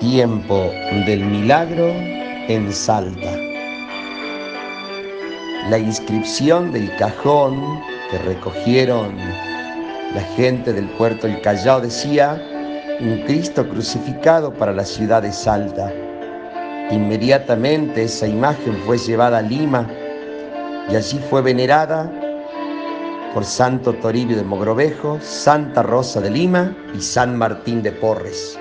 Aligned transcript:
Tiempo 0.00 0.70
del 1.06 1.24
milagro 1.24 1.88
en 1.88 2.72
Salta. 2.72 3.36
La 5.70 5.76
inscripción 5.76 6.70
del 6.70 6.94
cajón 6.98 7.80
que 8.08 8.18
recogieron 8.18 9.16
la 10.14 10.22
gente 10.36 10.72
del 10.72 10.88
puerto 10.90 11.26
El 11.26 11.40
Callao 11.40 11.80
decía, 11.80 12.40
un 13.00 13.24
Cristo 13.26 13.68
crucificado 13.68 14.54
para 14.54 14.72
la 14.72 14.84
ciudad 14.84 15.22
de 15.22 15.32
Salta. 15.32 15.92
Inmediatamente 16.92 18.04
esa 18.04 18.28
imagen 18.28 18.76
fue 18.86 18.98
llevada 18.98 19.38
a 19.38 19.42
Lima 19.42 19.84
y 20.88 20.94
allí 20.94 21.18
fue 21.28 21.42
venerada 21.42 22.08
por 23.34 23.44
Santo 23.44 23.92
Toribio 23.94 24.36
de 24.36 24.44
Mogrovejo, 24.44 25.18
Santa 25.20 25.82
Rosa 25.82 26.20
de 26.20 26.30
Lima 26.30 26.72
y 26.96 27.00
San 27.00 27.36
Martín 27.36 27.82
de 27.82 27.90
Porres. 27.90 28.56